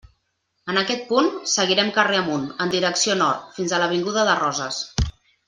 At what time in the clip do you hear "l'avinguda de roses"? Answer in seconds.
3.85-4.83